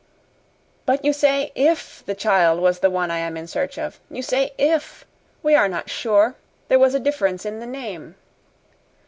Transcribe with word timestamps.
"But 0.87 1.05
you 1.05 1.13
say 1.13 1.51
'IF 1.55 2.01
the 2.07 2.15
child 2.15 2.59
was 2.59 2.79
the 2.79 2.89
one 2.89 3.11
I 3.11 3.19
am 3.19 3.37
in 3.37 3.45
search 3.45 3.77
of. 3.77 3.99
You 4.09 4.23
say 4.23 4.51
'if.' 4.57 5.05
We 5.43 5.53
are 5.53 5.69
not 5.69 5.91
sure. 5.91 6.33
There 6.69 6.79
was 6.79 6.95
a 6.95 6.99
difference 6.99 7.45
in 7.45 7.59
the 7.59 7.67
name." 7.67 8.15